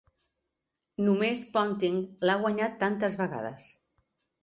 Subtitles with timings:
[1.09, 3.73] Només Ponting l'ha guanyat tantes vegades.